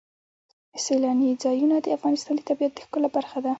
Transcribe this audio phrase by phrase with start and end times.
[0.83, 3.49] سیلانی ځایونه د افغانستان د طبیعت د ښکلا برخه ده.